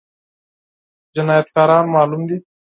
جنايتکاران 1.15 1.85
معلوم 1.95 2.23
دي؟ 2.29 2.37